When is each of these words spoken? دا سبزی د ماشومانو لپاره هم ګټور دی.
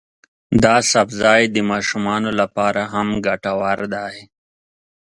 دا 0.63 0.75
سبزی 0.91 1.41
د 1.51 1.57
ماشومانو 1.71 2.29
لپاره 2.39 2.81
هم 2.93 3.07
ګټور 3.25 3.79
دی. 3.93 4.15